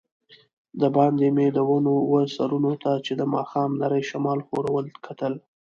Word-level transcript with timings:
دباندې 0.81 1.27
مې 1.35 1.47
د 1.55 1.59
ونو 1.69 1.95
وه 2.11 2.21
سرونو 2.35 2.71
ته 2.83 2.91
چي 3.05 3.13
د 3.17 3.23
ماښام 3.33 3.69
نري 3.81 4.03
شمال 4.09 4.39
ښورول، 4.47 4.85
کتل. 5.05 5.33